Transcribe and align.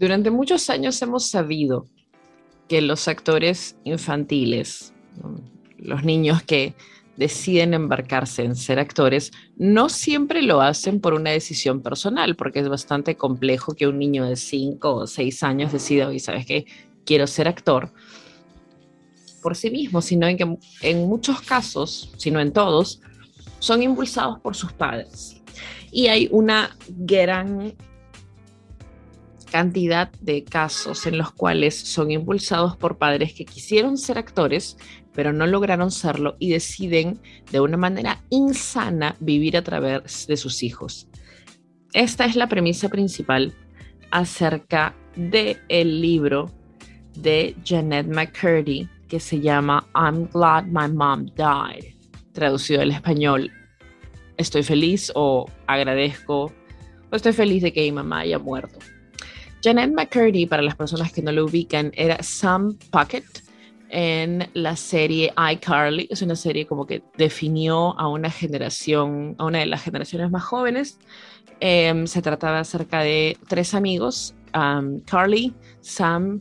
Durante 0.00 0.30
muchos 0.30 0.70
años 0.70 1.00
hemos 1.02 1.28
sabido 1.28 1.86
que 2.68 2.80
los 2.80 3.06
actores 3.06 3.76
infantiles, 3.84 4.94
los 5.76 6.04
niños 6.04 6.42
que 6.42 6.74
deciden 7.18 7.74
embarcarse 7.74 8.44
en 8.44 8.56
ser 8.56 8.78
actores, 8.78 9.30
no 9.58 9.90
siempre 9.90 10.40
lo 10.40 10.62
hacen 10.62 11.02
por 11.02 11.12
una 11.12 11.32
decisión 11.32 11.82
personal, 11.82 12.34
porque 12.34 12.60
es 12.60 12.68
bastante 12.70 13.16
complejo 13.16 13.74
que 13.74 13.88
un 13.88 13.98
niño 13.98 14.24
de 14.24 14.36
5 14.36 14.94
o 14.94 15.06
6 15.06 15.42
años 15.42 15.70
decida, 15.70 16.08
oye, 16.08 16.18
¿sabes 16.18 16.46
qué? 16.46 16.64
Quiero 17.04 17.26
ser 17.26 17.46
actor 17.46 17.92
por 19.42 19.54
sí 19.54 19.70
mismo, 19.70 20.00
sino 20.00 20.26
en 20.26 20.38
que 20.38 20.58
en 20.80 21.08
muchos 21.08 21.42
casos, 21.42 22.10
si 22.16 22.30
no 22.30 22.40
en 22.40 22.54
todos, 22.54 23.02
son 23.58 23.82
impulsados 23.82 24.40
por 24.40 24.56
sus 24.56 24.72
padres. 24.72 25.42
Y 25.92 26.06
hay 26.06 26.26
una 26.32 26.74
gran 26.88 27.74
cantidad 29.50 30.10
de 30.20 30.44
casos 30.44 31.06
en 31.06 31.18
los 31.18 31.32
cuales 31.32 31.76
son 31.76 32.10
impulsados 32.10 32.76
por 32.76 32.98
padres 32.98 33.34
que 33.34 33.44
quisieron 33.44 33.98
ser 33.98 34.18
actores, 34.18 34.76
pero 35.12 35.32
no 35.32 35.46
lograron 35.46 35.90
serlo 35.90 36.36
y 36.38 36.50
deciden 36.50 37.20
de 37.50 37.60
una 37.60 37.76
manera 37.76 38.22
insana 38.30 39.16
vivir 39.20 39.56
a 39.56 39.62
través 39.62 40.26
de 40.26 40.36
sus 40.36 40.62
hijos. 40.62 41.08
Esta 41.92 42.24
es 42.24 42.36
la 42.36 42.48
premisa 42.48 42.88
principal 42.88 43.52
acerca 44.10 44.94
del 45.16 45.58
el 45.68 46.00
libro 46.00 46.50
de 47.16 47.56
Janet 47.64 48.06
McCurdy 48.06 48.88
que 49.08 49.18
se 49.18 49.40
llama 49.40 49.88
I'm 49.94 50.28
Glad 50.32 50.66
My 50.66 50.88
Mom 50.88 51.26
Died, 51.26 51.94
traducido 52.32 52.80
al 52.80 52.92
español, 52.92 53.50
estoy 54.36 54.62
feliz 54.62 55.10
o 55.16 55.50
agradezco 55.66 56.52
o 57.10 57.16
estoy 57.16 57.32
feliz 57.32 57.62
de 57.62 57.72
que 57.72 57.82
mi 57.82 57.92
mamá 57.92 58.20
haya 58.20 58.38
muerto. 58.38 58.78
Janet 59.62 59.92
McCurdy, 59.92 60.46
para 60.46 60.62
las 60.62 60.74
personas 60.74 61.12
que 61.12 61.22
no 61.22 61.32
lo 61.32 61.44
ubican, 61.44 61.92
era 61.94 62.22
Sam 62.22 62.78
Puckett 62.90 63.42
en 63.90 64.48
la 64.54 64.76
serie 64.76 65.32
iCarly. 65.52 66.06
Es 66.10 66.22
una 66.22 66.36
serie 66.36 66.66
como 66.66 66.86
que 66.86 67.02
definió 67.16 67.98
a 67.98 68.08
una 68.08 68.30
generación, 68.30 69.34
a 69.38 69.44
una 69.44 69.58
de 69.58 69.66
las 69.66 69.82
generaciones 69.82 70.30
más 70.30 70.44
jóvenes. 70.44 70.98
Em, 71.60 72.06
se 72.06 72.22
trataba 72.22 72.60
acerca 72.60 73.00
de 73.00 73.36
tres 73.48 73.74
amigos, 73.74 74.34
um, 74.54 75.00
Carly, 75.00 75.52
Sam 75.80 76.40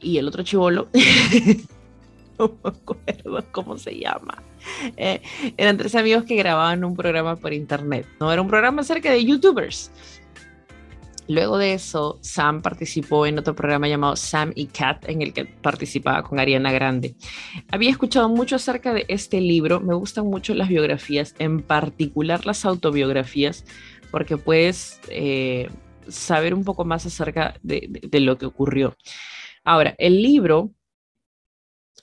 y 0.00 0.18
el 0.18 0.28
otro 0.28 0.44
chivolo. 0.44 0.88
no 2.38 2.58
me 2.62 2.70
acuerdo 2.70 3.44
cómo 3.50 3.76
se 3.76 3.98
llama. 3.98 4.40
Eh, 4.96 5.20
eran 5.56 5.76
tres 5.76 5.96
amigos 5.96 6.24
que 6.24 6.36
grababan 6.36 6.84
un 6.84 6.94
programa 6.94 7.34
por 7.34 7.52
internet. 7.52 8.06
No 8.20 8.32
era 8.32 8.40
un 8.40 8.48
programa 8.48 8.82
acerca 8.82 9.10
de 9.10 9.24
youtubers. 9.24 9.90
Luego 11.28 11.56
de 11.56 11.74
eso, 11.74 12.18
Sam 12.20 12.62
participó 12.62 13.26
en 13.26 13.38
otro 13.38 13.54
programa 13.54 13.88
llamado 13.88 14.16
Sam 14.16 14.52
y 14.54 14.66
Cat, 14.66 15.08
en 15.08 15.22
el 15.22 15.32
que 15.32 15.44
participaba 15.44 16.22
con 16.22 16.40
Ariana 16.40 16.72
Grande. 16.72 17.14
Había 17.70 17.90
escuchado 17.90 18.28
mucho 18.28 18.56
acerca 18.56 18.92
de 18.92 19.04
este 19.08 19.40
libro, 19.40 19.80
me 19.80 19.94
gustan 19.94 20.26
mucho 20.26 20.54
las 20.54 20.68
biografías, 20.68 21.34
en 21.38 21.62
particular 21.62 22.44
las 22.44 22.64
autobiografías, 22.64 23.64
porque 24.10 24.36
puedes 24.36 25.00
eh, 25.08 25.70
saber 26.08 26.54
un 26.54 26.64
poco 26.64 26.84
más 26.84 27.06
acerca 27.06 27.54
de, 27.62 28.10
lo 28.20 28.36
que 28.36 28.46
ocurrió. 28.46 28.96
Ahora, 29.64 29.94
el 29.98 30.22
libro 30.22 30.72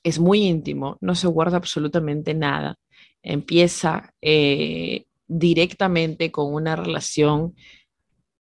es 0.04 0.18
muy 0.18 0.44
íntimo, 0.44 0.98
no 1.02 1.14
se 1.14 1.28
guarda 1.28 1.58
absolutamente 1.58 2.34
nada. 2.34 2.78
Empieza 3.22 4.14
eh, 4.22 5.06
directamente 5.28 6.32
con 6.32 6.54
una 6.54 6.78
relación 6.78 7.54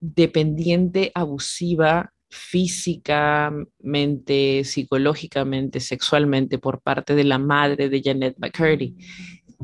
dependiente, 0.00 1.12
abusiva 1.14 2.12
físicamente, 2.30 4.64
psicológicamente, 4.64 5.80
sexualmente 5.80 6.58
por 6.58 6.82
parte 6.82 7.14
de 7.14 7.24
la 7.24 7.38
madre 7.38 7.88
de 7.88 8.02
Janet 8.02 8.36
McCurdy, 8.38 8.96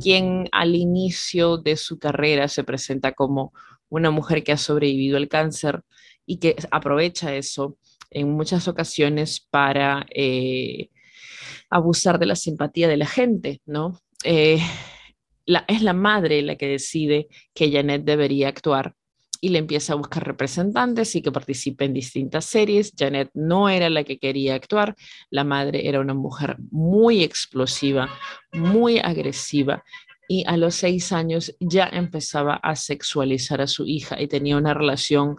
quien 0.00 0.48
al 0.52 0.74
inicio 0.74 1.58
de 1.58 1.76
su 1.76 1.98
carrera 1.98 2.48
se 2.48 2.64
presenta 2.64 3.12
como 3.12 3.52
una 3.88 4.10
mujer 4.10 4.42
que 4.42 4.52
ha 4.52 4.56
sobrevivido 4.56 5.18
al 5.18 5.28
cáncer 5.28 5.82
y 6.26 6.38
que 6.38 6.56
aprovecha 6.70 7.34
eso 7.34 7.76
en 8.10 8.32
muchas 8.32 8.66
ocasiones 8.66 9.46
para 9.50 10.06
eh, 10.14 10.88
abusar 11.68 12.18
de 12.18 12.26
la 12.26 12.36
simpatía 12.36 12.88
de 12.88 12.96
la 12.96 13.06
gente, 13.06 13.60
¿no? 13.66 14.00
Eh, 14.24 14.58
es 15.68 15.82
la 15.82 15.92
madre 15.92 16.40
la 16.40 16.56
que 16.56 16.66
decide 16.66 17.28
que 17.52 17.70
Janet 17.70 18.04
debería 18.04 18.48
actuar 18.48 18.94
y 19.44 19.50
le 19.50 19.58
empieza 19.58 19.92
a 19.92 19.96
buscar 19.96 20.26
representantes 20.26 21.14
y 21.14 21.20
que 21.20 21.30
participe 21.30 21.84
en 21.84 21.92
distintas 21.92 22.46
series. 22.46 22.94
Janet 22.96 23.30
no 23.34 23.68
era 23.68 23.90
la 23.90 24.02
que 24.02 24.18
quería 24.18 24.54
actuar, 24.54 24.96
la 25.28 25.44
madre 25.44 25.86
era 25.86 26.00
una 26.00 26.14
mujer 26.14 26.56
muy 26.70 27.22
explosiva, 27.22 28.08
muy 28.54 29.00
agresiva 29.00 29.84
y 30.28 30.44
a 30.46 30.56
los 30.56 30.76
seis 30.76 31.12
años 31.12 31.54
ya 31.60 31.90
empezaba 31.92 32.54
a 32.54 32.74
sexualizar 32.74 33.60
a 33.60 33.66
su 33.66 33.84
hija 33.84 34.18
y 34.18 34.28
tenía 34.28 34.56
una 34.56 34.72
relación 34.72 35.36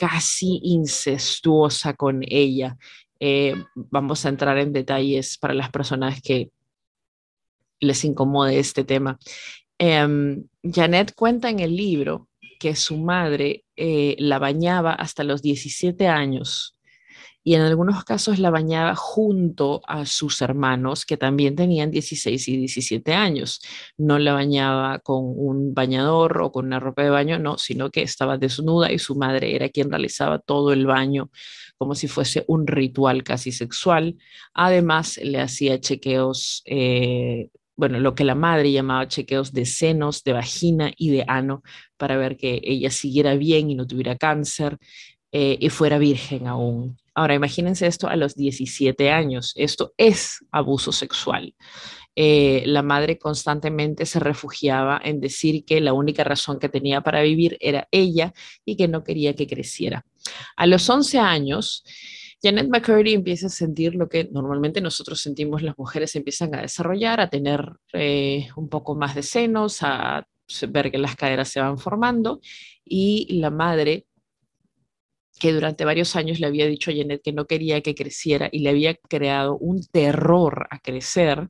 casi 0.00 0.58
incestuosa 0.64 1.94
con 1.94 2.24
ella. 2.26 2.76
Eh, 3.20 3.54
vamos 3.76 4.26
a 4.26 4.30
entrar 4.30 4.58
en 4.58 4.72
detalles 4.72 5.38
para 5.38 5.54
las 5.54 5.70
personas 5.70 6.20
que 6.20 6.50
les 7.78 8.04
incomode 8.04 8.58
este 8.58 8.82
tema. 8.82 9.16
Em, 9.78 10.44
Janet 10.64 11.14
cuenta 11.14 11.48
en 11.50 11.60
el 11.60 11.76
libro 11.76 12.26
que 12.60 12.76
su 12.76 12.98
madre 12.98 13.64
eh, 13.76 14.14
la 14.20 14.38
bañaba 14.38 14.92
hasta 14.92 15.24
los 15.24 15.42
17 15.42 16.06
años 16.06 16.76
y 17.42 17.54
en 17.54 17.62
algunos 17.62 18.04
casos 18.04 18.38
la 18.38 18.50
bañaba 18.50 18.94
junto 18.94 19.80
a 19.86 20.04
sus 20.04 20.42
hermanos 20.42 21.06
que 21.06 21.16
también 21.16 21.56
tenían 21.56 21.90
16 21.90 22.48
y 22.48 22.56
17 22.58 23.14
años. 23.14 23.62
No 23.96 24.18
la 24.18 24.34
bañaba 24.34 24.98
con 24.98 25.24
un 25.24 25.72
bañador 25.72 26.42
o 26.42 26.52
con 26.52 26.66
una 26.66 26.80
ropa 26.80 27.02
de 27.02 27.10
baño, 27.10 27.38
no, 27.38 27.56
sino 27.56 27.90
que 27.90 28.02
estaba 28.02 28.36
desnuda 28.36 28.92
y 28.92 28.98
su 28.98 29.14
madre 29.16 29.54
era 29.54 29.70
quien 29.70 29.90
realizaba 29.90 30.38
todo 30.38 30.72
el 30.72 30.86
baño 30.86 31.30
como 31.78 31.94
si 31.94 32.08
fuese 32.08 32.44
un 32.46 32.66
ritual 32.66 33.22
casi 33.24 33.52
sexual. 33.52 34.18
Además, 34.52 35.18
le 35.22 35.40
hacía 35.40 35.80
chequeos 35.80 36.62
eh, 36.66 37.48
bueno, 37.80 37.98
lo 37.98 38.14
que 38.14 38.24
la 38.24 38.34
madre 38.34 38.70
llamaba 38.70 39.08
chequeos 39.08 39.54
de 39.54 39.64
senos, 39.64 40.22
de 40.22 40.34
vagina 40.34 40.92
y 40.98 41.08
de 41.10 41.24
ano 41.26 41.62
para 41.96 42.18
ver 42.18 42.36
que 42.36 42.60
ella 42.62 42.90
siguiera 42.90 43.34
bien 43.36 43.70
y 43.70 43.74
no 43.74 43.86
tuviera 43.86 44.16
cáncer 44.16 44.76
eh, 45.32 45.56
y 45.58 45.70
fuera 45.70 45.96
virgen 45.96 46.46
aún. 46.46 46.98
Ahora, 47.14 47.34
imagínense 47.34 47.86
esto 47.86 48.06
a 48.06 48.16
los 48.16 48.36
17 48.36 49.10
años. 49.10 49.54
Esto 49.56 49.94
es 49.96 50.44
abuso 50.52 50.92
sexual. 50.92 51.54
Eh, 52.14 52.64
la 52.66 52.82
madre 52.82 53.18
constantemente 53.18 54.04
se 54.04 54.20
refugiaba 54.20 55.00
en 55.02 55.18
decir 55.18 55.64
que 55.64 55.80
la 55.80 55.94
única 55.94 56.22
razón 56.22 56.58
que 56.58 56.68
tenía 56.68 57.00
para 57.00 57.22
vivir 57.22 57.56
era 57.60 57.88
ella 57.90 58.34
y 58.62 58.76
que 58.76 58.88
no 58.88 59.04
quería 59.04 59.34
que 59.34 59.46
creciera. 59.46 60.04
A 60.54 60.66
los 60.66 60.86
11 60.90 61.18
años, 61.18 61.82
Janet 62.42 62.68
McCurdy 62.68 63.12
empieza 63.12 63.48
a 63.48 63.50
sentir 63.50 63.94
lo 63.94 64.08
que 64.08 64.28
normalmente 64.32 64.80
nosotros 64.80 65.20
sentimos 65.20 65.62
las 65.62 65.76
mujeres 65.76 66.16
empiezan 66.16 66.54
a 66.54 66.62
desarrollar, 66.62 67.20
a 67.20 67.28
tener 67.28 67.60
eh, 67.92 68.48
un 68.56 68.68
poco 68.68 68.94
más 68.94 69.14
de 69.14 69.22
senos, 69.22 69.82
a 69.82 70.26
ver 70.68 70.90
que 70.90 70.98
las 70.98 71.16
caderas 71.16 71.48
se 71.48 71.60
van 71.60 71.78
formando. 71.78 72.40
Y 72.84 73.38
la 73.38 73.50
madre 73.50 74.06
que 75.38 75.52
durante 75.52 75.84
varios 75.84 76.16
años 76.16 76.40
le 76.40 76.46
había 76.46 76.66
dicho 76.66 76.90
a 76.90 76.94
Janet 76.94 77.22
que 77.22 77.32
no 77.32 77.46
quería 77.46 77.80
que 77.82 77.94
creciera 77.94 78.48
y 78.50 78.60
le 78.60 78.70
había 78.70 78.94
creado 78.94 79.56
un 79.58 79.82
terror 79.86 80.66
a 80.70 80.78
crecer, 80.80 81.48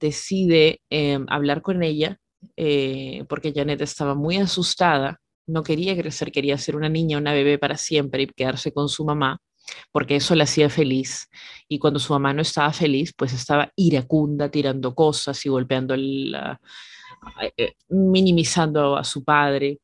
decide 0.00 0.80
em, 0.90 1.26
hablar 1.28 1.62
con 1.62 1.82
ella 1.82 2.18
eh, 2.56 3.24
porque 3.28 3.52
Janet 3.54 3.80
estaba 3.80 4.14
muy 4.14 4.36
asustada, 4.36 5.20
no 5.48 5.62
quería 5.62 5.96
crecer, 5.96 6.32
quería 6.32 6.58
ser 6.58 6.76
una 6.76 6.88
niña, 6.88 7.18
una 7.18 7.32
bebé 7.32 7.58
para 7.58 7.76
siempre 7.76 8.24
y 8.24 8.26
quedarse 8.26 8.72
con 8.72 8.88
su 8.88 9.04
mamá 9.04 9.40
porque 9.92 10.16
eso 10.16 10.34
la 10.34 10.44
hacía 10.44 10.68
feliz. 10.68 11.28
Y 11.68 11.78
cuando 11.78 11.98
su 11.98 12.12
mamá 12.12 12.32
no 12.32 12.42
estaba 12.42 12.72
feliz, 12.72 13.12
pues 13.16 13.32
estaba 13.32 13.72
iracunda, 13.76 14.50
tirando 14.50 14.94
cosas 14.94 15.44
y 15.46 15.48
golpeando, 15.48 15.94
eh, 15.94 17.52
eh, 17.56 17.74
minimizando 17.88 18.96
a 18.96 19.04
su 19.04 19.24
padre 19.24 19.80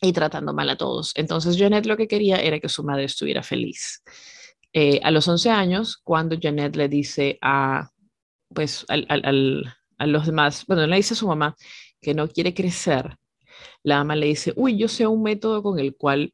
y 0.00 0.12
tratando 0.12 0.54
mal 0.54 0.70
a 0.70 0.76
todos. 0.76 1.12
Entonces 1.14 1.56
Janet 1.58 1.86
lo 1.86 1.96
que 1.96 2.08
quería 2.08 2.36
era 2.36 2.60
que 2.60 2.68
su 2.68 2.84
madre 2.84 3.04
estuviera 3.04 3.42
feliz. 3.42 4.02
Eh, 4.72 5.00
a 5.02 5.10
los 5.10 5.26
11 5.26 5.50
años, 5.50 5.98
cuando 6.02 6.36
Janet 6.40 6.76
le 6.76 6.88
dice 6.88 7.38
a, 7.40 7.88
pues, 8.54 8.84
a 8.88 10.06
los 10.06 10.26
demás, 10.26 10.64
bueno, 10.66 10.86
le 10.86 10.96
dice 10.96 11.14
a 11.14 11.16
su 11.16 11.26
mamá 11.26 11.56
que 12.00 12.14
no 12.14 12.28
quiere 12.28 12.54
crecer, 12.54 13.16
la 13.82 13.98
mamá 13.98 14.16
le 14.16 14.26
dice, 14.26 14.52
uy, 14.56 14.76
yo 14.76 14.88
sé 14.88 15.06
un 15.06 15.22
método 15.22 15.62
con 15.62 15.78
el 15.78 15.96
cual 15.96 16.32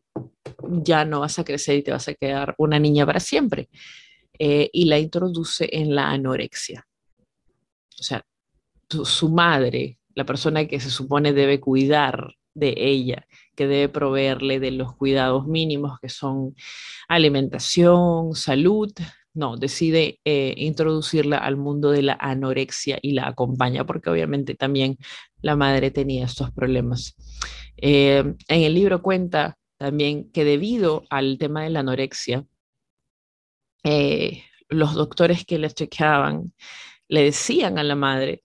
ya 0.82 1.04
no 1.04 1.20
vas 1.20 1.38
a 1.38 1.44
crecer 1.44 1.76
y 1.76 1.82
te 1.82 1.90
vas 1.90 2.08
a 2.08 2.14
quedar 2.14 2.54
una 2.58 2.78
niña 2.78 3.06
para 3.06 3.20
siempre. 3.20 3.68
Eh, 4.38 4.68
y 4.72 4.86
la 4.86 4.98
introduce 4.98 5.68
en 5.70 5.94
la 5.94 6.10
anorexia. 6.10 6.86
O 8.00 8.02
sea, 8.02 8.24
su 8.88 9.28
madre, 9.28 9.98
la 10.14 10.24
persona 10.24 10.66
que 10.66 10.80
se 10.80 10.90
supone 10.90 11.32
debe 11.32 11.60
cuidar 11.60 12.34
de 12.54 12.74
ella 12.76 13.26
que 13.54 13.66
debe 13.66 13.88
proveerle 13.88 14.60
de 14.60 14.70
los 14.70 14.94
cuidados 14.94 15.46
mínimos 15.46 15.98
que 16.00 16.08
son 16.08 16.54
alimentación, 17.08 18.34
salud, 18.34 18.92
no, 19.32 19.56
decide 19.56 20.20
eh, 20.24 20.54
introducirla 20.56 21.38
al 21.38 21.56
mundo 21.56 21.90
de 21.90 22.02
la 22.02 22.16
anorexia 22.20 22.98
y 23.02 23.12
la 23.12 23.26
acompaña 23.26 23.84
porque 23.84 24.10
obviamente 24.10 24.54
también 24.54 24.96
la 25.44 25.56
madre 25.56 25.90
tenía 25.90 26.24
estos 26.24 26.50
problemas. 26.52 27.14
Eh, 27.76 28.24
en 28.48 28.62
el 28.62 28.74
libro 28.74 29.02
cuenta 29.02 29.58
también 29.76 30.30
que 30.32 30.42
debido 30.42 31.04
al 31.10 31.36
tema 31.36 31.64
de 31.64 31.70
la 31.70 31.80
anorexia, 31.80 32.46
eh, 33.82 34.42
los 34.70 34.94
doctores 34.94 35.44
que 35.44 35.58
le 35.58 35.70
chequeaban 35.70 36.54
le 37.08 37.24
decían 37.24 37.78
a 37.78 37.82
la 37.82 37.94
madre, 37.94 38.42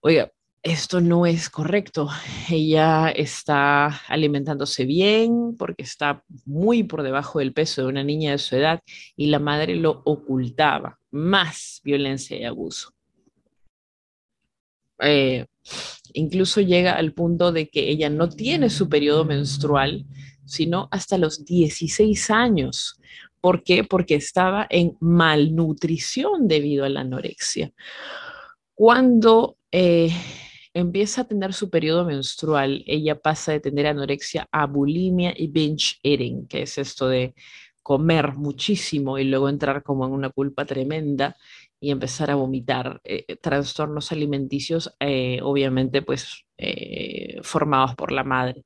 oiga, 0.00 0.32
esto 0.64 1.00
no 1.00 1.26
es 1.26 1.48
correcto. 1.48 2.08
Ella 2.50 3.10
está 3.10 3.86
alimentándose 4.08 4.84
bien 4.84 5.54
porque 5.56 5.84
está 5.84 6.24
muy 6.44 6.82
por 6.82 7.04
debajo 7.04 7.38
del 7.38 7.52
peso 7.52 7.82
de 7.82 7.88
una 7.88 8.02
niña 8.02 8.32
de 8.32 8.38
su 8.38 8.56
edad 8.56 8.80
y 9.14 9.26
la 9.26 9.38
madre 9.38 9.76
lo 9.76 10.02
ocultaba. 10.04 10.98
Más 11.12 11.80
violencia 11.84 12.36
y 12.36 12.42
abuso. 12.42 12.96
Eh, 14.98 15.46
incluso 16.16 16.60
llega 16.60 16.94
al 16.94 17.12
punto 17.12 17.52
de 17.52 17.68
que 17.68 17.90
ella 17.90 18.08
no 18.08 18.28
tiene 18.28 18.70
su 18.70 18.88
periodo 18.88 19.24
menstrual, 19.24 20.06
sino 20.44 20.88
hasta 20.90 21.18
los 21.18 21.44
16 21.44 22.30
años. 22.30 22.98
¿Por 23.40 23.62
qué? 23.62 23.84
Porque 23.84 24.14
estaba 24.14 24.66
en 24.70 24.96
malnutrición 25.00 26.48
debido 26.48 26.84
a 26.84 26.88
la 26.88 27.00
anorexia. 27.00 27.70
Cuando 28.74 29.58
eh, 29.70 30.10
empieza 30.72 31.22
a 31.22 31.28
tener 31.28 31.52
su 31.52 31.68
periodo 31.68 32.04
menstrual, 32.04 32.82
ella 32.86 33.20
pasa 33.20 33.52
de 33.52 33.60
tener 33.60 33.86
anorexia 33.86 34.48
a 34.50 34.66
bulimia 34.66 35.34
y 35.36 35.48
binge 35.48 35.98
eating, 36.02 36.46
que 36.46 36.62
es 36.62 36.78
esto 36.78 37.08
de 37.08 37.34
comer 37.82 38.34
muchísimo 38.34 39.18
y 39.18 39.24
luego 39.24 39.48
entrar 39.48 39.82
como 39.82 40.06
en 40.06 40.12
una 40.12 40.30
culpa 40.30 40.64
tremenda 40.64 41.36
y 41.80 41.90
empezar 41.90 42.30
a 42.30 42.36
vomitar 42.36 43.00
eh, 43.04 43.24
eh, 43.28 43.36
trastornos 43.36 44.12
alimenticios, 44.12 44.94
eh, 45.00 45.40
obviamente 45.42 46.02
pues 46.02 46.44
formados 47.42 47.94
por 47.96 48.12
la 48.12 48.24
madre. 48.24 48.64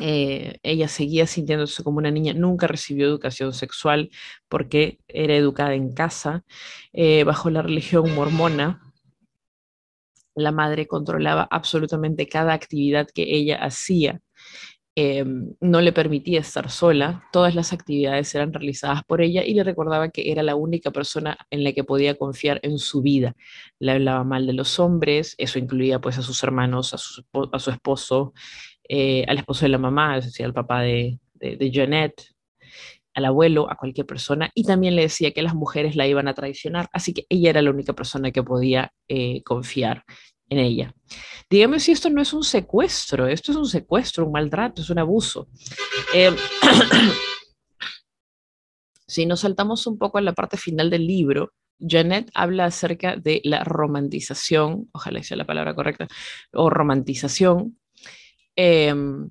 ella 0.00 0.88
seguía 0.88 1.26
sintiéndose 1.26 1.82
como 1.84 1.98
una 1.98 2.10
niña, 2.10 2.32
nunca 2.34 2.66
recibió 2.66 3.06
educación 3.06 3.52
sexual 3.52 4.10
porque 4.48 4.98
era 5.08 5.34
educada 5.34 5.74
en 5.74 5.92
casa 5.92 6.44
bajo 7.24 7.50
la 7.50 7.62
religión 7.62 8.14
mormona 8.14 8.88
la 10.38 10.52
madre 10.52 10.86
controlaba 10.86 11.46
absolutamente 11.50 12.28
cada 12.28 12.52
actividad 12.52 13.08
que 13.12 13.24
ella 13.36 13.56
hacía. 13.56 14.20
Em, 15.00 15.54
no 15.60 15.80
le 15.80 15.92
permitía 15.92 16.40
estar 16.40 16.70
sola, 16.70 17.22
todas 17.30 17.54
las 17.54 17.72
actividades 17.72 18.34
eran 18.34 18.52
realizadas 18.52 19.04
por 19.04 19.22
ella 19.22 19.44
y 19.44 19.54
le 19.54 19.62
recordaba 19.62 20.08
que 20.08 20.32
era 20.32 20.42
la 20.42 20.56
única 20.56 20.90
persona 20.90 21.38
en 21.50 21.62
la 21.62 21.72
que 21.72 21.84
podía 21.84 22.16
confiar 22.16 22.58
en 22.64 22.78
su 22.78 23.00
vida. 23.00 23.36
Le 23.78 23.92
hablaba 23.92 24.24
mal 24.24 24.44
de 24.48 24.54
los 24.54 24.80
hombres, 24.80 25.36
eso 25.38 25.60
incluía 25.60 26.00
pues 26.00 26.18
a 26.18 26.22
sus 26.22 26.42
hermanos, 26.42 26.94
a 26.94 26.98
su, 26.98 27.70
esposo, 27.70 28.32
eh, 28.88 29.24
al 29.28 29.38
esposo 29.38 29.66
de 29.66 29.68
la 29.68 29.78
mamá, 29.78 30.18
es 30.18 30.24
decir, 30.24 30.44
al 30.44 30.52
papá 30.52 30.80
de, 30.80 31.20
de, 31.34 31.70
Jeanette, 31.70 32.34
al 33.14 33.26
abuelo, 33.26 33.70
a 33.70 33.76
cualquier 33.76 34.04
persona, 34.06 34.50
y 34.52 34.64
también 34.64 34.96
le 34.96 35.02
decía 35.02 35.30
que 35.30 35.42
las 35.42 35.54
mujeres 35.54 35.94
la 35.94 36.08
iban 36.08 36.26
a 36.26 36.34
traicionar, 36.34 36.88
así 36.92 37.14
que 37.14 37.24
ella 37.28 37.50
era 37.50 37.62
la 37.62 37.70
única 37.70 37.92
persona 37.92 38.32
que 38.32 38.42
podía 38.42 38.92
eh, 39.06 39.44
confiar 39.44 40.04
en 40.48 40.58
ella. 40.58 40.94
Dígame 41.50 41.80
si 41.80 41.92
esto 41.92 42.10
no 42.10 42.20
es 42.20 42.32
un 42.32 42.44
secuestro, 42.44 43.26
esto 43.26 43.52
es 43.52 43.58
un 43.58 43.66
secuestro, 43.66 44.26
un 44.26 44.32
maltrato, 44.32 44.82
es 44.82 44.90
un 44.90 44.98
abuso. 44.98 45.48
Eh, 46.14 46.34
si 49.06 49.26
nos 49.26 49.40
saltamos 49.40 49.86
un 49.86 49.98
poco 49.98 50.18
a 50.18 50.22
la 50.22 50.32
parte 50.32 50.56
final 50.56 50.90
del 50.90 51.06
libro, 51.06 51.52
Janet 51.80 52.30
habla 52.34 52.66
acerca 52.66 53.16
de 53.16 53.40
la 53.44 53.64
romantización, 53.64 54.88
ojalá 54.92 55.22
sea 55.22 55.36
la 55.36 55.46
palabra 55.46 55.74
correcta, 55.74 56.08
o 56.52 56.70
romantización 56.70 57.78
em, 58.56 59.30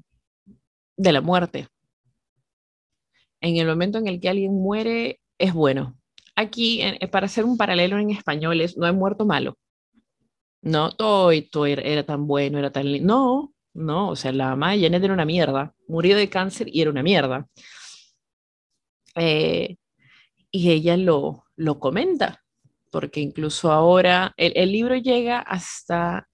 de 0.96 1.12
la 1.12 1.22
muerte. 1.22 1.68
En 3.42 3.58
el 3.58 3.68
momento 3.68 4.00
en 4.00 4.08
el 4.08 4.20
que 4.20 4.30
alguien 4.30 4.54
muere, 4.54 5.20
es 5.38 5.54
bueno. 5.54 5.98
Aquí, 6.36 6.82
para 7.12 7.26
hacer 7.26 7.46
un 7.46 7.58
paralelo 7.58 8.00
en 8.00 8.12
español, 8.12 8.62
es 8.62 8.78
no 8.78 8.86
hay 8.86 8.94
muerto 8.94 9.26
malo 9.26 9.58
no, 10.68 10.92
todo, 10.92 11.32
todo 11.52 11.66
era, 11.66 12.04
tan 12.04 12.28
bueno, 12.28 12.60
era 12.60 12.72
tan 12.72 12.92
lindo. 12.92 13.08
No, 13.08 13.54
no, 13.74 14.10
o 14.10 14.16
sea, 14.16 14.32
la 14.32 14.50
mamá 14.50 14.74
de 14.74 14.82
Janet 14.82 15.04
era 15.04 15.14
una 15.14 15.26
mierda. 15.26 15.74
Murió 15.88 16.18
de 16.18 16.30
cáncer 16.30 16.68
y 16.72 16.82
era 16.82 16.92
una 16.92 17.04
mierda. 17.04 17.48
Eh, 19.16 19.78
y 20.52 20.72
ella 20.72 20.98
lo, 20.98 21.46
lo 21.56 21.80
comenta, 21.80 22.44
porque 22.92 23.20
incluso 23.22 23.72
ahora 23.72 24.34
el, 24.38 24.54
el, 24.56 24.72
libro 24.72 24.96
llega 24.96 25.40
hasta 25.40 26.28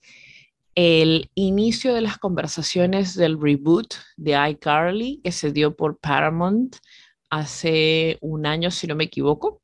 el 0.75 1.29
inicio 1.35 1.93
de 1.93 2.01
las 2.01 2.17
conversaciones 2.17 3.15
del 3.15 3.39
reboot 3.39 3.93
de 4.17 4.49
iCarly 4.51 5.21
que 5.23 5.31
se 5.31 5.51
dio 5.51 5.75
por 5.75 5.99
Paramount 5.99 6.77
hace 7.29 8.17
un 8.21 8.45
año, 8.45 8.71
si 8.71 8.87
no 8.87 8.95
me 8.95 9.05
equivoco. 9.05 9.61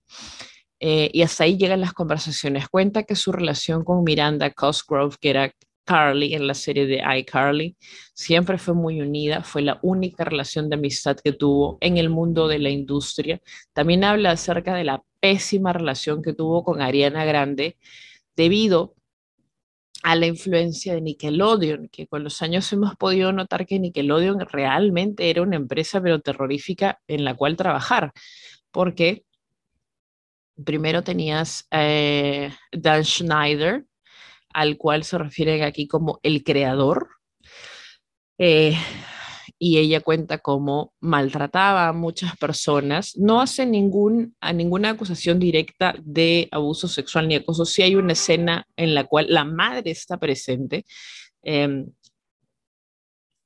Eh, 0.79 1.09
y 1.13 1.21
hasta 1.23 1.43
ahí 1.43 1.57
llegan 1.57 1.81
las 1.81 1.93
conversaciones. 1.93 2.69
Cuenta 2.69 3.03
que 3.03 3.15
su 3.15 3.31
relación 3.31 3.83
con 3.83 4.03
Miranda 4.03 4.51
Cosgrove, 4.51 5.17
que 5.19 5.29
era 5.29 5.51
Carly 5.83 6.33
en 6.35 6.47
la 6.47 6.53
serie 6.53 6.85
de 6.85 7.01
iCarly, 7.19 7.75
siempre 8.13 8.57
fue 8.57 8.75
muy 8.75 9.01
unida, 9.01 9.43
fue 9.43 9.61
la 9.61 9.79
única 9.81 10.23
relación 10.23 10.69
de 10.69 10.75
amistad 10.75 11.17
que 11.21 11.33
tuvo 11.33 11.77
en 11.81 11.97
el 11.97 12.09
mundo 12.09 12.47
de 12.47 12.59
la 12.59 12.69
industria. 12.69 13.41
También 13.73 14.03
habla 14.03 14.31
acerca 14.31 14.75
de 14.75 14.83
la 14.83 15.03
pésima 15.19 15.73
relación 15.73 16.21
que 16.21 16.33
tuvo 16.33 16.63
con 16.63 16.81
Ariana 16.81 17.25
Grande 17.25 17.77
debido 18.35 18.95
a 20.03 20.15
la 20.15 20.27
influencia 20.27 20.93
de 20.93 21.01
Nickelodeon, 21.01 21.89
que 21.89 22.07
con 22.07 22.23
los 22.23 22.41
años 22.41 22.71
hemos 22.71 22.95
podido 22.95 23.33
notar 23.33 23.65
que 23.65 23.79
Nickelodeon 23.79 24.39
realmente 24.41 25.29
era 25.29 25.41
una 25.41 25.57
empresa 25.57 26.01
pero 26.01 26.21
terrorífica 26.21 27.01
en 27.07 27.25
la 27.25 27.35
cual 27.35 27.57
trabajar, 27.57 28.13
porque 28.71 29.25
primero 30.63 31.03
tenías 31.03 31.67
eh, 31.71 32.51
Dan 32.71 33.03
Schneider, 33.03 33.85
al 34.53 34.77
cual 34.77 35.03
se 35.03 35.17
refieren 35.17 35.63
aquí 35.63 35.87
como 35.87 36.19
el 36.23 36.43
creador. 36.43 37.09
Eh, 38.37 38.75
y 39.61 39.77
ella 39.77 39.99
cuenta 39.99 40.37
cómo 40.37 40.93
maltrataba 41.01 41.89
a 41.89 41.93
muchas 41.93 42.37
personas. 42.37 43.17
No 43.17 43.41
hace 43.41 43.65
ningún, 43.65 44.35
a 44.39 44.53
ninguna 44.53 44.91
acusación 44.91 45.37
directa 45.37 45.95
de 46.01 46.47
abuso 46.51 46.87
sexual 46.87 47.27
ni 47.27 47.35
acoso. 47.35 47.65
Sí 47.65 47.81
hay 47.81 47.95
una 47.95 48.13
escena 48.13 48.65
en 48.77 48.95
la 48.95 49.03
cual 49.03 49.27
la 49.29 49.43
madre 49.43 49.91
está 49.91 50.17
presente 50.17 50.85
em, 51.43 51.91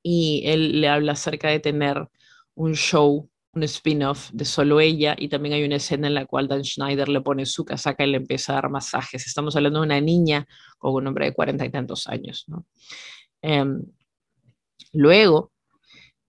y 0.04 0.44
él 0.46 0.82
le 0.82 0.88
habla 0.88 1.14
acerca 1.14 1.50
de 1.50 1.60
tener 1.60 2.08
un 2.56 2.76
show 2.76 3.30
un 3.54 3.64
spin-off 3.64 4.32
de 4.32 4.46
solo 4.46 4.80
ella 4.80 5.16
y 5.18 5.30
también 5.30 5.54
hay 5.54 5.64
una 5.64 5.76
escena 5.76 6.08
en 6.08 6.16
la 6.16 6.26
cual 6.26 6.48
Dan 6.48 6.64
Schneider 6.64 7.08
le 7.08 7.22
pone 7.22 7.46
su 7.46 7.64
casaca 7.64 8.04
y 8.04 8.12
le 8.12 8.18
empieza 8.18 8.54
a 8.54 8.56
dar 8.56 8.70
masajes. 8.70 9.28
Estamos 9.28 9.56
hablando 9.56 9.80
de 9.80 9.86
una 9.86 10.02
niña 10.02 10.48
con 10.80 10.96
un 10.96 11.08
hombre 11.08 11.26
de 11.26 11.34
cuarenta 11.34 11.66
y 11.66 11.70
tantos 11.70 12.08
años. 12.08 12.46
Em, 13.42 13.84
luego 14.94 15.52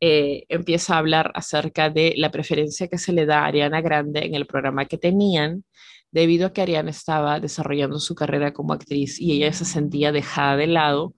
eh, 0.00 0.44
empieza 0.48 0.94
a 0.94 0.98
hablar 0.98 1.32
acerca 1.34 1.88
de 1.88 2.14
la 2.16 2.30
preferencia 2.30 2.88
que 2.88 2.98
se 2.98 3.12
le 3.12 3.24
da 3.24 3.44
a 3.44 3.46
Ariana 3.46 3.80
Grande 3.80 4.24
en 4.26 4.34
el 4.34 4.46
programa 4.46 4.84
que 4.84 4.98
tenían, 4.98 5.64
debido 6.10 6.46
a 6.46 6.52
que 6.52 6.62
Ariana 6.62 6.90
estaba 6.90 7.40
desarrollando 7.40 7.98
su 7.98 8.14
carrera 8.14 8.52
como 8.52 8.74
actriz 8.74 9.18
y 9.18 9.32
ella 9.32 9.52
se 9.52 9.64
sentía 9.64 10.12
dejada 10.12 10.56
de 10.56 10.66
lado, 10.66 11.14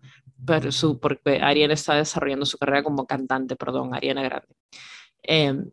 pero 0.46 0.70
su, 0.70 1.00
porque 1.00 1.40
Ariana 1.42 1.74
estaba 1.74 1.98
desarrollando 1.98 2.46
su 2.46 2.58
carrera 2.58 2.84
como 2.84 3.06
cantante, 3.06 3.56
perdón, 3.56 3.94
Ariana 3.94 4.22
Grande. 4.22 4.54
Em, 5.22 5.70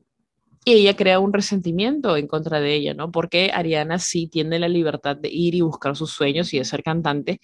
y 0.65 0.73
ella 0.73 0.95
crea 0.95 1.19
un 1.19 1.33
resentimiento 1.33 2.15
en 2.15 2.27
contra 2.27 2.59
de 2.59 2.73
ella, 2.73 2.93
¿no? 2.93 3.11
Porque 3.11 3.51
Ariana 3.53 3.99
sí 3.99 4.27
tiene 4.27 4.59
la 4.59 4.69
libertad 4.69 5.17
de 5.17 5.29
ir 5.29 5.55
y 5.55 5.61
buscar 5.61 5.95
sus 5.95 6.11
sueños 6.11 6.53
y 6.53 6.59
de 6.59 6.65
ser 6.65 6.83
cantante, 6.83 7.39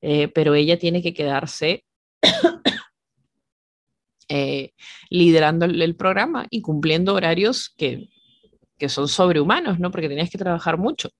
eh, 0.00 0.28
pero 0.28 0.54
ella 0.54 0.78
tiene 0.78 1.02
que 1.02 1.12
quedarse 1.12 1.84
eh, 4.28 4.72
liderando 5.10 5.66
el, 5.66 5.96
programa 5.96 6.46
y 6.50 6.62
cumpliendo 6.62 7.14
horarios 7.14 7.74
que, 7.76 8.08
que 8.78 8.88
son 8.88 9.08
sobrehumanos, 9.08 9.80
¿no? 9.80 9.90
Porque 9.90 10.08
tenías 10.08 10.30
que 10.30 10.38
trabajar 10.38 10.78
mucho. 10.78 11.10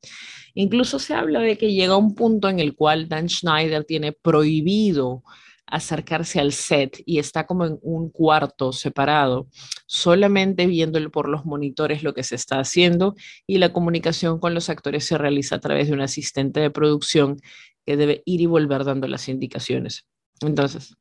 Incluso 0.54 0.99
se 0.99 1.14
habla 1.14 1.40
de 1.40 1.59
que 1.59 1.73
llega 1.73 1.97
un 1.97 2.14
punto 2.14 2.49
en 2.49 2.61
el 2.61 2.75
cual 2.75 3.09
Dan 3.09 3.28
Schneider 3.28 3.85
tiene 3.85 4.12
prohibido 4.12 5.23
acercarse 5.71 6.41
al 6.41 6.53
set 6.53 7.03
y 7.07 7.19
está 7.19 7.47
como 7.47 7.65
en 7.65 7.79
un 7.83 8.11
cuarto 8.11 8.73
separado, 8.73 9.49
solamente 9.87 10.67
viéndolo 10.67 11.11
por 11.11 11.29
los 11.29 11.45
monitores 11.45 12.03
lo 12.03 12.12
que 12.12 12.25
se 12.25 12.35
está 12.35 12.59
haciendo 12.59 13.15
y 13.47 13.59
la 13.59 13.73
comunicación 13.73 14.41
con 14.41 14.55
los 14.55 14.69
actores 14.69 15.05
se 15.05 15.17
realiza 15.17 15.57
a 15.57 15.61
través 15.61 15.89
de 15.89 15.95
un 15.95 16.00
asistente 16.00 16.61
de 16.61 16.71
producción 16.71 17.39
que 17.87 17.97
debe 17.97 18.23
ir 18.25 18.41
y 18.41 18.47
volver 18.47 18.85
dando 18.85 19.09
las 19.09 19.29
indicaciones. 19.29 20.07
Entonces, 20.41 20.97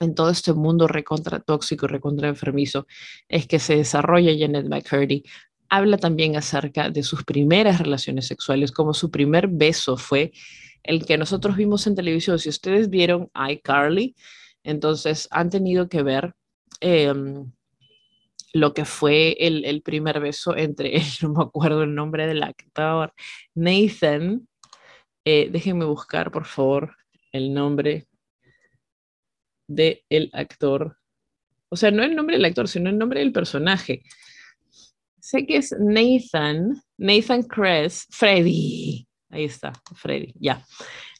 en 0.00 0.14
todo 0.14 0.30
este 0.30 0.52
mundo 0.52 0.86
recontra 0.86 1.40
tóxico 1.40 1.88
recontra 1.88 2.28
enfermizo 2.28 2.86
es 3.28 3.46
que 3.46 3.58
se 3.58 3.76
desarrolla 3.76 4.32
Janet 4.38 4.68
McCurdy. 4.68 5.24
Habla 5.68 5.98
también 5.98 6.36
acerca 6.36 6.90
de 6.90 7.02
sus 7.02 7.24
primeras 7.24 7.80
relaciones 7.80 8.26
sexuales, 8.26 8.72
como 8.72 8.94
su 8.94 9.10
primer 9.10 9.48
beso 9.48 9.96
fue 9.96 10.32
el 10.82 11.04
que 11.04 11.18
nosotros 11.18 11.56
vimos 11.56 11.86
en 11.86 11.94
televisión. 11.94 12.38
Si 12.38 12.48
ustedes 12.48 12.90
vieron 12.90 13.30
iCarly, 13.50 14.14
entonces 14.62 15.28
han 15.30 15.50
tenido 15.50 15.88
que 15.88 16.02
ver 16.02 16.34
em, 16.80 17.50
lo 18.52 18.74
que 18.74 18.84
fue 18.84 19.36
el, 19.38 19.82
primer 19.82 20.20
beso 20.20 20.56
entre, 20.56 21.00
no 21.22 21.32
me 21.32 21.42
acuerdo 21.42 21.82
el 21.82 21.94
nombre 21.94 22.26
del 22.26 22.42
actor, 22.42 23.12
Nathan. 23.54 24.48
Eh, 25.24 25.48
déjenme 25.50 25.84
buscar, 25.84 26.30
por 26.30 26.46
favor, 26.46 26.96
el 27.32 27.52
nombre 27.52 28.08
del 29.66 30.02
el 30.08 30.30
actor. 30.32 30.96
O 31.68 31.76
sea, 31.76 31.90
no 31.90 32.02
el 32.02 32.16
nombre 32.16 32.36
del 32.36 32.44
actor, 32.46 32.68
sino 32.68 32.88
el 32.88 32.96
nombre 32.96 33.20
del 33.20 33.32
personaje. 33.32 34.02
Sé 35.20 35.44
que 35.44 35.58
es 35.58 35.74
Nathan, 35.78 36.82
Nathan 36.96 37.42
Kress, 37.42 38.06
Freddy. 38.10 39.07
Ahí 39.30 39.44
está, 39.44 39.72
Freddy, 39.94 40.32
ya. 40.38 40.64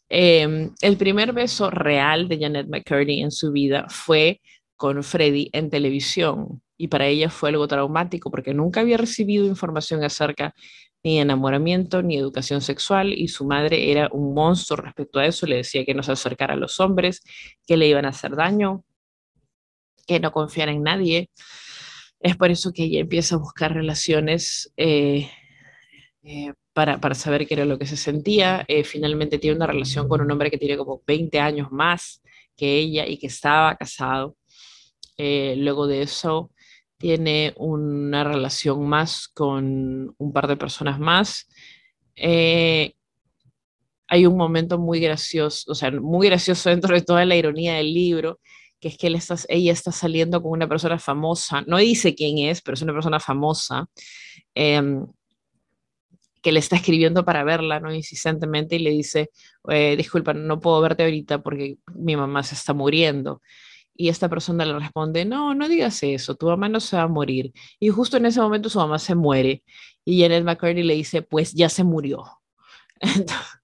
Em, 0.08 0.72
el 0.80 0.96
primer 0.96 1.32
beso 1.32 1.70
real 1.70 2.28
de 2.28 2.38
Janet 2.38 2.66
McCurdy 2.68 3.20
en 3.20 3.30
su 3.30 3.52
vida 3.52 3.86
fue 3.88 4.40
con 4.76 5.02
Freddy 5.02 5.50
en 5.52 5.68
televisión 5.68 6.62
y 6.78 6.88
para 6.88 7.06
ella 7.06 7.28
fue 7.28 7.50
algo 7.50 7.68
traumático 7.68 8.30
porque 8.30 8.54
nunca 8.54 8.80
había 8.80 8.96
recibido 8.96 9.44
información 9.46 10.02
acerca 10.02 10.54
ni 11.04 11.20
enamoramiento 11.20 12.02
ni 12.02 12.16
educación 12.16 12.60
sexual 12.60 13.12
y 13.12 13.28
su 13.28 13.44
madre 13.44 13.90
era 13.90 14.08
un 14.12 14.34
monstruo 14.34 14.82
respecto 14.82 15.18
a 15.18 15.26
eso, 15.26 15.46
le 15.46 15.56
decía 15.56 15.84
que 15.84 15.94
no 15.94 16.02
se 16.02 16.12
acercara 16.12 16.54
a 16.54 16.56
los 16.56 16.80
hombres, 16.80 17.22
que 17.66 17.76
le 17.76 17.86
iban 17.88 18.04
a 18.04 18.10
hacer 18.10 18.34
daño, 18.34 18.84
que 20.06 20.20
no 20.20 20.32
confiara 20.32 20.72
en 20.72 20.82
nadie. 20.82 21.30
Es 22.20 22.36
por 22.36 22.50
eso 22.50 22.72
que 22.72 22.84
ella 22.84 23.00
empieza 23.00 23.36
a 23.36 23.38
buscar 23.38 23.74
relaciones 23.74 24.72
eh, 24.76 25.30
eh, 26.22 26.52
para, 27.00 27.14
saber 27.14 27.46
qué 27.46 27.54
era 27.54 27.64
lo 27.64 27.78
que 27.78 27.86
se 27.86 27.96
sentía. 27.96 28.64
Eh, 28.68 28.84
finalmente 28.84 29.38
tiene 29.38 29.56
una 29.56 29.66
relación 29.66 30.08
con 30.08 30.20
un 30.20 30.30
hombre 30.30 30.50
que 30.50 30.58
tiene 30.58 30.76
como 30.76 31.02
20 31.06 31.40
años 31.40 31.72
más 31.72 32.22
que 32.56 32.78
ella 32.78 33.06
y 33.06 33.18
que 33.18 33.26
estaba 33.26 33.76
casado. 33.76 34.36
luego 35.16 35.88
de 35.88 36.02
eso 36.02 36.50
tiene 36.98 37.54
una 37.56 38.24
relación 38.24 38.86
más 38.88 39.28
con 39.28 40.14
un 40.18 40.32
par 40.32 40.46
de 40.46 40.56
personas 40.56 40.98
más. 41.00 41.48
Eh, 42.16 42.92
hay 44.08 44.26
un 44.26 44.36
momento 44.36 44.78
muy 44.78 45.00
gracioso, 45.00 45.70
o 45.72 45.74
sea, 45.74 45.90
muy 45.90 46.28
gracioso 46.28 46.70
dentro 46.70 46.94
de 46.94 47.02
toda 47.02 47.24
la 47.24 47.36
ironía 47.36 47.74
del 47.74 47.92
libro, 47.92 48.40
que 48.80 48.88
es 48.88 48.98
que 48.98 49.08
ella 49.48 49.72
está 49.72 49.92
saliendo 49.92 50.42
con 50.42 50.52
una 50.52 50.68
persona 50.68 50.98
famosa, 50.98 51.62
no 51.66 51.78
dice 51.78 52.14
quién 52.14 52.38
es, 52.38 52.62
pero 52.62 52.74
es 52.74 52.82
una 52.82 52.92
persona 52.92 53.20
famosa, 53.20 53.88
em, 54.54 55.06
que 56.48 56.52
le 56.52 56.60
está 56.60 56.76
escribiendo 56.76 57.26
para 57.26 57.44
verla, 57.44 57.78
¿no? 57.78 57.92
Insistentemente 57.92 58.76
y 58.76 58.78
le 58.78 58.88
dice, 58.88 59.30
eh, 59.68 59.96
disculpa, 59.98 60.32
no 60.32 60.58
puedo 60.60 60.80
verte 60.80 61.02
ahorita 61.04 61.42
porque 61.42 61.76
mi 61.94 62.16
mamá 62.16 62.42
se 62.42 62.54
está 62.54 62.72
muriendo. 62.72 63.42
Y 63.94 64.08
esta 64.08 64.30
persona 64.30 64.64
le 64.64 64.78
responde, 64.78 65.26
no, 65.26 65.54
no 65.54 65.68
digas 65.68 66.02
eso, 66.02 66.36
tu 66.36 66.46
mamá 66.46 66.70
no 66.70 66.80
se 66.80 66.96
va 66.96 67.02
a 67.02 67.06
morir. 67.06 67.52
Y 67.78 67.90
justo 67.90 68.16
en 68.16 68.24
ese 68.24 68.40
momento 68.40 68.70
su 68.70 68.78
mamá 68.78 68.98
se 68.98 69.14
muere. 69.14 69.62
Y 70.06 70.22
Janet 70.22 70.42
McCurdy 70.42 70.82
le 70.84 70.94
dice, 70.94 71.20
pues 71.20 71.52
ya 71.52 71.68
se 71.68 71.84
murió. 71.84 72.24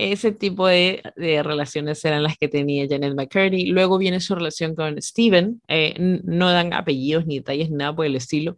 ese 0.00 0.32
tipo 0.32 0.66
de, 0.66 1.02
relaciones 1.16 2.04
eran 2.04 2.22
las 2.22 2.36
que 2.38 2.48
tenía 2.48 2.86
Janet 2.88 3.14
McCurdy. 3.14 3.66
Luego 3.66 3.98
viene 3.98 4.20
su 4.20 4.34
relación 4.34 4.74
con 4.74 5.00
Steven, 5.00 5.60
eh, 5.68 5.94
no 5.98 6.50
dan 6.50 6.72
apellidos 6.72 7.26
ni 7.26 7.38
detalles, 7.38 7.70
nada 7.70 7.94
por 7.94 8.06
el 8.06 8.16
estilo, 8.16 8.56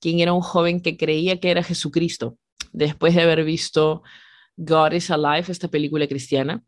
quien 0.00 0.20
era 0.20 0.32
un 0.32 0.40
joven 0.40 0.80
que 0.80 0.96
creía 0.96 1.40
que 1.40 1.50
era 1.50 1.62
Jesucristo, 1.62 2.38
después 2.72 3.14
de 3.14 3.22
haber 3.22 3.44
visto 3.44 4.02
God 4.56 4.92
is 4.92 5.10
Alive, 5.10 5.46
esta 5.48 5.68
película 5.68 6.06
cristiana. 6.06 6.62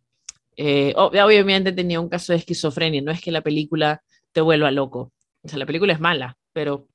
Eh, 0.56 0.94
obviamente 0.96 1.72
tenía 1.72 2.00
un 2.00 2.08
caso 2.08 2.32
de 2.32 2.38
esquizofrenia, 2.38 3.02
no 3.02 3.12
es 3.12 3.20
que 3.20 3.30
la 3.30 3.42
película 3.42 4.02
te 4.32 4.40
vuelva 4.40 4.70
loco, 4.70 5.12
o 5.42 5.48
sea, 5.48 5.58
la 5.58 5.66
película 5.66 5.92
es 5.92 6.00
mala, 6.00 6.36
pero 6.52 6.88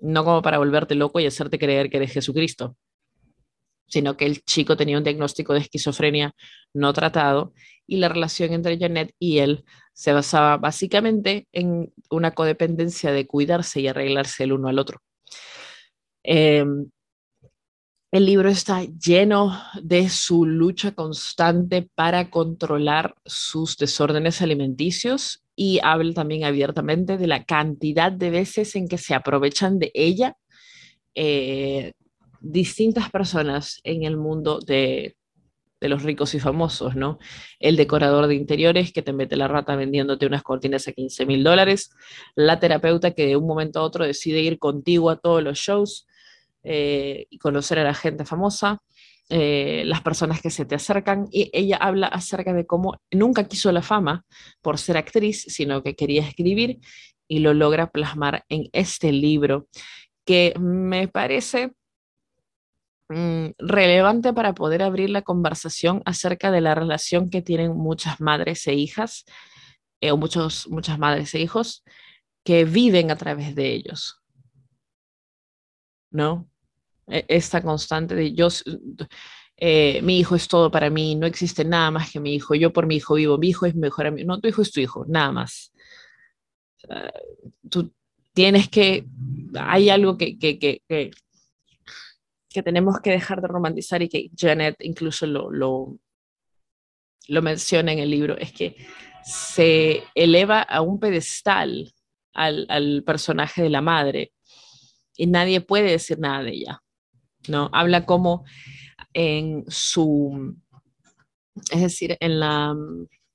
no 0.00 0.24
como 0.24 0.42
para 0.42 0.58
volverte 0.58 0.94
loco 0.94 1.18
y 1.18 1.26
hacerte 1.26 1.58
creer 1.58 1.90
que 1.90 1.96
eres 1.96 2.12
Jesucristo, 2.12 2.76
sino 3.86 4.16
que 4.16 4.26
el 4.26 4.42
chico 4.42 4.76
tenía 4.76 4.98
un 4.98 5.04
diagnóstico 5.04 5.52
de 5.52 5.60
esquizofrenia 5.60 6.34
no 6.74 6.92
tratado 6.92 7.52
y 7.86 7.96
la 7.96 8.08
relación 8.08 8.52
entre 8.52 8.78
Janet 8.78 9.14
y 9.18 9.38
él 9.38 9.64
se 9.92 10.12
basaba 10.12 10.56
básicamente 10.56 11.48
en 11.52 11.92
una 12.10 12.32
codependencia 12.32 13.12
de 13.12 13.26
cuidarse 13.26 13.80
y 13.80 13.88
arreglarse 13.88 14.44
el 14.44 14.52
uno 14.52 14.68
al 14.68 14.78
otro. 14.78 15.00
Eh, 16.22 16.64
el 18.12 18.24
libro 18.24 18.48
está 18.48 18.84
lleno 18.84 19.60
de 19.82 20.08
su 20.08 20.46
lucha 20.46 20.92
constante 20.92 21.88
para 21.94 22.30
controlar 22.30 23.14
sus 23.24 23.76
desórdenes 23.76 24.40
alimenticios 24.40 25.44
y 25.56 25.80
habla 25.82 26.14
también 26.14 26.44
abiertamente 26.44 27.18
de 27.18 27.26
la 27.26 27.44
cantidad 27.44 28.12
de 28.12 28.30
veces 28.30 28.76
en 28.76 28.88
que 28.88 28.96
se 28.96 29.14
aprovechan 29.14 29.78
de 29.78 29.90
ella 29.92 30.36
eh, 31.14 31.92
distintas 32.50 33.10
personas 33.10 33.80
en 33.84 34.04
el 34.04 34.16
mundo 34.16 34.60
de, 34.60 35.16
los 35.80 36.02
ricos 36.02 36.34
y 36.34 36.40
famosos, 36.40 36.96
¿no? 36.96 37.18
El 37.60 37.76
decorador 37.76 38.26
de 38.26 38.34
interiores 38.34 38.92
que 38.92 39.02
te 39.02 39.12
mete 39.12 39.36
la 39.36 39.46
rata 39.46 39.76
vendiéndote 39.76 40.26
unas 40.26 40.42
cortinas 40.42 40.88
a 40.88 40.92
15 40.92 41.26
mil 41.26 41.44
dólares, 41.44 41.90
la 42.34 42.58
terapeuta 42.58 43.12
que 43.12 43.26
de 43.26 43.36
un 43.36 43.46
momento 43.46 43.78
a 43.78 43.82
otro 43.82 44.04
decide 44.04 44.40
ir 44.40 44.58
contigo 44.58 45.10
a 45.10 45.16
todos 45.16 45.44
los 45.44 45.58
shows, 45.58 46.06
eh, 46.68 47.28
y 47.30 47.38
conocer 47.38 47.78
a 47.78 47.84
la 47.84 47.94
gente 47.94 48.24
famosa, 48.24 48.82
eh, 49.28 49.84
las 49.86 50.02
personas 50.02 50.42
que 50.42 50.50
se 50.50 50.64
te 50.64 50.74
acercan. 50.74 51.28
Y 51.30 51.48
ella 51.52 51.76
habla 51.76 52.08
acerca 52.08 52.52
de 52.52 52.66
cómo 52.66 53.00
nunca 53.12 53.46
quiso 53.46 53.70
la 53.70 53.82
fama 53.82 54.24
por 54.62 54.78
ser 54.78 54.96
actriz, 54.96 55.44
sino 55.48 55.84
que 55.84 55.94
quería 55.94 56.26
escribir 56.26 56.80
y 57.28 57.38
lo 57.38 57.54
logra 57.54 57.90
plasmar 57.90 58.44
en 58.48 58.68
este 58.72 59.12
libro 59.12 59.68
que 60.24 60.54
me 60.58 61.06
parece 61.06 61.72
mm, 63.08 63.48
relevante 63.58 64.32
para 64.32 64.54
poder 64.54 64.82
abrir 64.82 65.10
la 65.10 65.22
conversación 65.22 66.02
acerca 66.04 66.50
de 66.50 66.60
la 66.60 66.74
relación 66.74 67.30
que 67.30 67.42
tienen 67.42 67.76
muchas 67.76 68.20
madres 68.20 68.66
e 68.66 68.74
hijas, 68.74 69.24
eh, 70.00 70.10
o 70.12 70.16
muchos, 70.16 70.68
muchas 70.68 70.98
madres 70.98 71.34
e 71.34 71.40
hijos, 71.40 71.84
que 72.44 72.64
viven 72.64 73.10
a 73.10 73.16
través 73.16 73.54
de 73.54 73.72
ellos. 73.74 74.20
¿No? 76.10 76.48
E-, 77.08 77.24
esta 77.28 77.62
constante 77.62 78.14
de 78.14 78.34
yo, 78.34 78.48
eh, 79.56 80.00
mi 80.02 80.18
hijo 80.18 80.36
es 80.36 80.48
todo 80.48 80.70
para 80.70 80.90
mí, 80.90 81.14
no 81.16 81.26
existe 81.26 81.64
nada 81.64 81.90
más 81.90 82.10
que 82.12 82.20
mi 82.20 82.34
hijo, 82.34 82.54
yo 82.54 82.72
por 82.72 82.86
mi 82.86 82.96
hijo 82.96 83.14
vivo, 83.14 83.38
mi 83.38 83.48
hijo 83.50 83.66
es 83.66 83.74
mejor 83.74 84.06
a 84.06 84.10
mí, 84.10 84.24
no, 84.24 84.40
tu 84.40 84.48
hijo 84.48 84.62
es 84.62 84.72
tu 84.72 84.80
hijo, 84.80 85.04
nada 85.08 85.32
más. 85.32 85.72
tú 87.70 87.92
tienes 88.32 88.68
que, 88.68 89.06
hay 89.58 89.88
algo 89.90 90.18
que, 90.18 90.38
que, 90.38 90.58
que, 90.58 90.82
que, 90.88 91.10
tenemos 92.62 93.00
que 93.00 93.10
dejar 93.10 93.40
de 93.40 93.48
romantizar 93.48 94.02
y 94.02 94.08
que 94.08 94.30
Janet 94.36 94.76
incluso 94.80 95.26
lo, 95.26 95.50
lo, 95.50 95.98
lo 97.28 97.42
menciona 97.42 97.92
en 97.92 97.98
el 97.98 98.10
libro, 98.10 98.36
es 98.38 98.52
que 98.52 98.76
se 99.24 100.04
eleva 100.14 100.62
a 100.62 100.80
un 100.80 101.00
pedestal 101.00 101.92
al, 102.32 102.66
al 102.68 103.02
personaje 103.04 103.62
de 103.62 103.70
la 103.70 103.80
madre 103.80 104.32
y 105.16 105.26
nadie 105.26 105.60
puede 105.60 105.90
decir 105.90 106.18
nada 106.18 106.42
de 106.42 106.50
ella. 106.52 106.82
¿no? 107.48 107.70
Habla 107.72 108.04
como 108.04 108.44
en 109.12 109.64
su, 109.68 110.56
es 111.70 111.80
decir, 111.80 112.16
en 112.20 112.40
la 112.40 112.74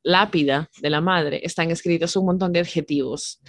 lápida 0.03 0.69
de 0.81 0.89
la 0.89 1.01
madre 1.01 1.41
están 1.43 1.71
escritos 1.71 2.15
un 2.15 2.25
montón 2.25 2.53
de 2.53 2.59
adjetivos. 2.59 3.41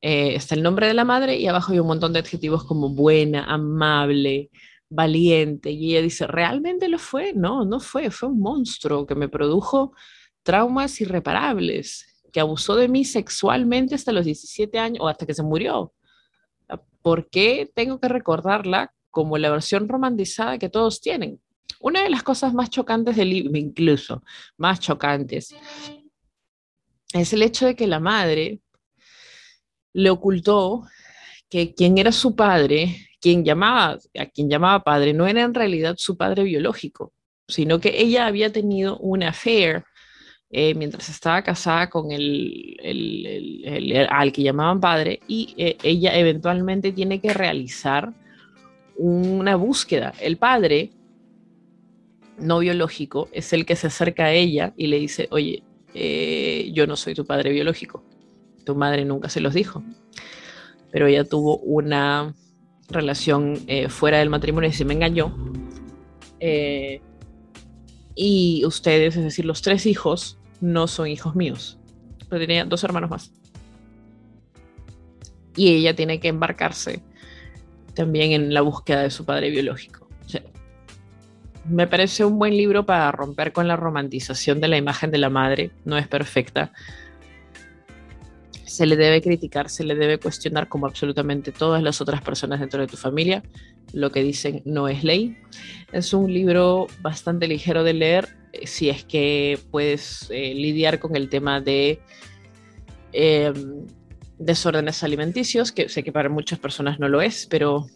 Eh, 0.00 0.34
está 0.34 0.54
el 0.54 0.62
nombre 0.62 0.86
de 0.86 0.94
la 0.94 1.04
madre 1.04 1.36
y 1.36 1.46
abajo 1.46 1.72
hay 1.72 1.80
un 1.80 1.88
montón 1.88 2.12
de 2.12 2.20
adjetivos 2.20 2.64
como 2.64 2.90
buena, 2.90 3.44
amable, 3.44 4.50
valiente. 4.90 5.70
Y 5.70 5.92
ella 5.92 6.02
dice, 6.02 6.26
¿realmente 6.26 6.88
lo 6.88 6.98
fue? 6.98 7.32
No, 7.34 7.64
no 7.64 7.80
fue, 7.80 8.10
fue 8.10 8.28
un 8.28 8.40
monstruo 8.40 9.06
que 9.06 9.14
me 9.14 9.28
produjo 9.28 9.92
traumas 10.42 11.00
irreparables, 11.00 12.22
que 12.32 12.40
abusó 12.40 12.76
de 12.76 12.88
mí 12.88 13.04
sexualmente 13.04 13.94
hasta 13.94 14.12
los 14.12 14.24
17 14.24 14.78
años 14.78 14.98
o 15.00 15.08
hasta 15.08 15.26
que 15.26 15.34
se 15.34 15.42
murió. 15.42 15.92
¿Por 17.02 17.30
qué 17.30 17.70
tengo 17.74 18.00
que 18.00 18.08
recordarla 18.08 18.92
como 19.18 19.38
la 19.38 19.50
versión 19.50 19.88
romantizada 19.88 20.58
que 20.58 20.68
todos 20.68 21.00
tienen. 21.00 21.40
Una 21.80 22.02
de 22.02 22.10
las 22.10 22.22
cosas 22.22 22.54
más 22.54 22.70
chocantes 22.70 23.16
del 23.16 23.30
libro, 23.30 23.58
incluso 23.58 24.22
más 24.56 24.80
chocantes, 24.80 25.54
es 27.12 27.32
el 27.32 27.42
hecho 27.42 27.66
de 27.66 27.76
que 27.76 27.86
la 27.86 28.00
madre 28.00 28.60
le 29.92 30.10
ocultó 30.10 30.86
que 31.48 31.74
quien 31.74 31.98
era 31.98 32.12
su 32.12 32.36
padre, 32.36 33.07
quien 33.20 33.44
llamaba, 33.44 33.98
a 34.18 34.26
quien 34.26 34.48
llamaba 34.48 34.84
padre, 34.84 35.12
no 35.12 35.26
era 35.26 35.42
en 35.42 35.54
realidad 35.54 35.94
su 35.98 36.16
padre 36.16 36.44
biológico, 36.44 37.12
sino 37.46 37.80
que 37.80 38.00
ella 38.00 38.26
había 38.26 38.52
tenido 38.52 38.98
una 38.98 39.30
affair 39.30 39.84
eh, 40.50 40.74
mientras 40.74 41.10
estaba 41.10 41.42
casada 41.42 41.90
con 41.90 42.10
el, 42.10 44.06
al 44.08 44.32
que 44.32 44.42
llamaban 44.42 44.80
padre 44.80 45.20
y 45.28 45.54
eh, 45.58 45.76
ella 45.82 46.16
eventualmente 46.16 46.92
tiene 46.92 47.20
que 47.20 47.34
realizar 47.34 48.14
una 48.96 49.56
búsqueda. 49.56 50.14
El 50.20 50.38
padre 50.38 50.90
no 52.38 52.60
biológico 52.60 53.28
es 53.32 53.52
el 53.52 53.66
que 53.66 53.76
se 53.76 53.88
acerca 53.88 54.26
a 54.26 54.32
ella 54.32 54.72
y 54.76 54.86
le 54.86 54.98
dice, 54.98 55.28
oye, 55.30 55.62
eh, 55.92 56.70
yo 56.72 56.86
no 56.86 56.96
soy 56.96 57.14
tu 57.14 57.26
padre 57.26 57.50
biológico, 57.52 58.02
tu 58.64 58.74
madre 58.74 59.04
nunca 59.04 59.28
se 59.28 59.40
los 59.40 59.52
dijo, 59.52 59.82
pero 60.90 61.08
ella 61.08 61.24
tuvo 61.24 61.58
una 61.58 62.34
relación 62.88 63.58
fuera 63.88 64.18
del 64.18 64.30
matrimonio 64.30 64.70
y 64.70 64.72
se 64.72 64.84
me 64.84 64.94
engañó. 64.94 65.34
y 68.14 68.64
ustedes, 68.64 69.16
es 69.16 69.24
decir, 69.24 69.44
los 69.44 69.62
tres 69.62 69.86
hijos, 69.86 70.38
no 70.60 70.86
son 70.86 71.08
hijos 71.08 71.34
míos. 71.34 71.78
Pero 72.28 72.40
tenía 72.40 72.64
dos 72.64 72.84
hermanos 72.84 73.10
más. 73.10 73.32
Y 75.56 75.74
ella 75.74 75.94
tiene 75.94 76.20
que 76.20 76.28
embarcarse 76.28 77.02
también 77.94 78.32
en 78.32 78.54
la 78.54 78.60
búsqueda 78.60 79.02
de 79.02 79.10
su 79.10 79.24
padre 79.24 79.50
biológico. 79.50 80.08
me 81.68 81.86
parece 81.86 82.24
un 82.24 82.38
buen 82.38 82.56
libro 82.56 82.86
para 82.86 83.12
romper 83.12 83.52
con 83.52 83.68
la 83.68 83.76
romantización 83.76 84.60
de 84.60 84.68
la 84.68 84.76
imagen 84.76 85.10
de 85.10 85.18
la 85.18 85.30
madre. 85.30 85.70
No 85.84 85.98
es 85.98 86.06
perfecta. 86.06 86.72
Se 88.68 88.86
le 88.86 88.96
debe 88.96 89.22
criticar, 89.22 89.70
se 89.70 89.82
le 89.82 89.94
debe 89.94 90.18
cuestionar 90.18 90.68
como 90.68 90.86
absolutamente 90.86 91.52
todas 91.52 91.82
las 91.82 92.00
otras 92.00 92.22
personas 92.22 92.60
dentro 92.60 92.80
de 92.80 92.86
tu 92.86 92.96
familia. 92.96 93.42
Lo 93.92 94.12
que 94.12 94.22
dicen 94.22 94.62
no 94.64 94.88
es 94.88 95.04
ley. 95.04 95.38
Es 95.92 96.12
un 96.12 96.32
libro 96.32 96.86
bastante 97.00 97.48
ligero 97.48 97.82
de 97.82 97.94
leer, 97.94 98.28
eh, 98.52 98.66
si 98.66 98.90
es 98.90 99.04
que 99.04 99.58
puedes 99.70 100.28
eh, 100.30 100.54
lidiar 100.54 100.98
con 100.98 101.16
el 101.16 101.28
tema 101.28 101.60
de 101.60 102.00
em, 103.12 103.86
desórdenes 104.38 105.02
alimenticios, 105.02 105.72
que 105.72 105.88
sé 105.88 106.02
que 106.04 106.12
para 106.12 106.28
muchas 106.28 106.58
personas 106.58 107.00
no 107.00 107.08
lo 107.08 107.22
es, 107.22 107.46
pero 107.46 107.86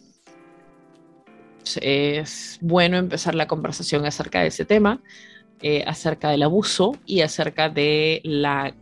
es 1.81 2.57
bueno 2.61 2.97
empezar 2.97 3.35
la 3.35 3.47
conversación 3.47 4.05
acerca 4.05 4.41
de 4.41 4.47
ese 4.47 4.65
tema, 4.65 5.01
eh, 5.61 5.83
acerca 5.87 6.29
del 6.29 6.43
abuso 6.43 6.97
y 7.05 7.21
acerca 7.21 7.69
de 7.69 8.21
la, 8.23 8.75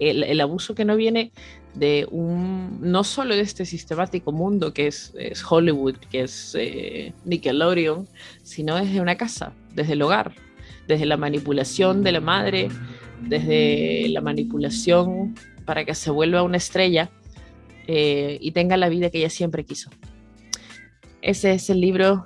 el, 0.00 0.40
abuso 0.40 0.74
que 0.74 0.84
no 0.84 0.96
viene 0.96 1.32
de 1.74 2.06
un, 2.10 2.78
no 2.80 3.04
solo 3.04 3.34
de 3.34 3.42
este 3.42 3.64
sistemático 3.64 4.32
mundo 4.32 4.72
que 4.72 4.86
es, 4.86 5.12
Hollywood, 5.48 5.96
que 6.10 6.22
es 6.22 6.56
Nickelodeon, 7.24 8.08
sino 8.42 8.76
desde 8.76 9.00
una 9.00 9.16
casa, 9.16 9.52
desde 9.74 9.94
el 9.94 10.02
hogar, 10.02 10.34
desde 10.88 11.06
la 11.06 11.16
manipulación 11.16 12.02
de 12.02 12.12
la 12.12 12.20
madre, 12.20 12.68
desde 13.22 14.08
la 14.08 14.20
manipulación 14.20 15.34
para 15.64 15.84
que 15.84 15.94
se 15.94 16.10
vuelva 16.10 16.42
una 16.42 16.56
estrella 16.56 17.10
eh, 17.86 18.38
y 18.40 18.52
tenga 18.52 18.76
la 18.76 18.88
vida 18.88 19.10
que 19.10 19.18
ella 19.18 19.30
siempre 19.30 19.64
quiso. 19.64 19.90
Ese 21.22 21.52
es 21.52 21.70
el 21.70 21.80
libro 21.80 22.24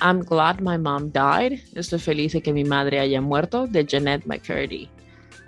I'm 0.00 0.20
Glad 0.20 0.60
My 0.60 0.78
Mom 0.78 1.10
Died. 1.10 1.60
Estoy 1.74 1.98
feliz 1.98 2.32
de 2.32 2.42
que 2.42 2.52
mi 2.52 2.64
madre 2.64 3.00
haya 3.00 3.20
muerto 3.20 3.66
de 3.66 3.84
Jeanette 3.84 4.26
McCurdy. 4.26 4.88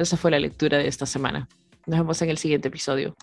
Esa 0.00 0.16
fue 0.16 0.30
la 0.30 0.38
lectura 0.38 0.78
de 0.78 0.88
esta 0.88 1.04
semana. 1.04 1.46
Nos 1.84 1.98
vemos 1.98 2.22
en 2.22 2.30
el 2.30 2.38
siguiente 2.38 2.68
episodio. 2.68 3.14